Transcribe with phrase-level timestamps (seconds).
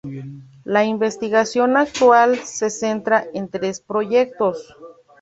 [0.63, 4.75] La investigación actual se centra en tres proyectos.